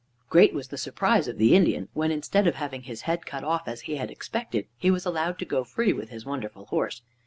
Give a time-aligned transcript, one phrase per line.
[0.29, 3.67] Great was the surprise of the Indian when, instead of having his head cut off
[3.67, 7.03] as he had expected, he was allowed to go free with his wonderful horse.